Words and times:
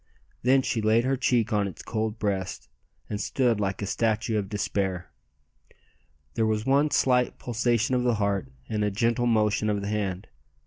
Then 0.41 0.63
she 0.63 0.81
laid 0.81 1.03
her 1.03 1.15
cheek 1.15 1.53
on 1.53 1.67
its 1.67 1.83
cold 1.83 2.17
breast, 2.17 2.67
and 3.07 3.21
stood 3.21 3.59
like 3.59 3.83
a 3.83 3.85
statue 3.85 4.39
of 4.39 4.49
despair. 4.49 5.11
There 6.33 6.47
was 6.47 6.65
one 6.65 6.89
slight 6.89 7.37
pulsation 7.37 7.93
of 7.93 8.01
the 8.01 8.15
heart 8.15 8.51
and 8.67 8.83
a 8.83 8.89
gentle 8.89 9.27
motion 9.27 9.69
of 9.69 9.81
the 9.81 9.89
hand! 9.89 10.25